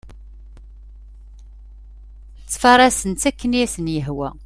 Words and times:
Ttfarasen-tt 2.47 3.23
akken 3.29 3.57
i 3.59 3.63
asen-yehwa. 3.65 4.29